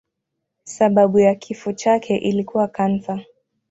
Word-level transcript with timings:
Sababu 0.63 1.19
ya 1.19 1.35
kifo 1.35 1.71
chake 1.73 2.17
ilikuwa 2.17 2.67
kansa. 2.67 3.25